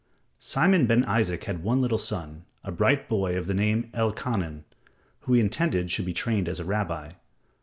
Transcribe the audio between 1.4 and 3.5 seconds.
had one little son, a bright boy of